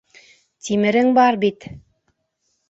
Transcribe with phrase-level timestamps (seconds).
[0.69, 1.69] Тимерең бар бит.